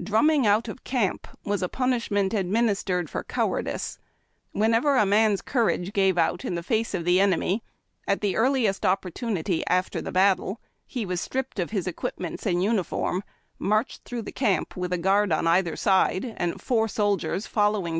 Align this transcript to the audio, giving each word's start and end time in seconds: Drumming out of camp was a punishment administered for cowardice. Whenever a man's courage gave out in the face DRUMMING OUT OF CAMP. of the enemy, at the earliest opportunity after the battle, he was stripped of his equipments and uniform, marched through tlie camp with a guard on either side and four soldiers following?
Drumming 0.00 0.46
out 0.46 0.68
of 0.68 0.84
camp 0.84 1.26
was 1.44 1.60
a 1.60 1.68
punishment 1.68 2.32
administered 2.32 3.10
for 3.10 3.24
cowardice. 3.24 3.98
Whenever 4.52 4.94
a 4.96 5.04
man's 5.04 5.42
courage 5.42 5.92
gave 5.92 6.16
out 6.16 6.44
in 6.44 6.54
the 6.54 6.62
face 6.62 6.92
DRUMMING 6.92 7.00
OUT 7.00 7.00
OF 7.00 7.00
CAMP. 7.00 7.00
of 7.00 7.04
the 7.04 7.20
enemy, 7.46 7.62
at 8.06 8.20
the 8.20 8.36
earliest 8.36 8.86
opportunity 8.86 9.66
after 9.66 10.00
the 10.00 10.12
battle, 10.12 10.60
he 10.86 11.04
was 11.04 11.20
stripped 11.20 11.58
of 11.58 11.72
his 11.72 11.88
equipments 11.88 12.46
and 12.46 12.62
uniform, 12.62 13.24
marched 13.58 14.04
through 14.04 14.22
tlie 14.22 14.36
camp 14.36 14.76
with 14.76 14.92
a 14.92 14.98
guard 14.98 15.32
on 15.32 15.48
either 15.48 15.74
side 15.74 16.32
and 16.36 16.62
four 16.62 16.86
soldiers 16.86 17.48
following? 17.48 17.94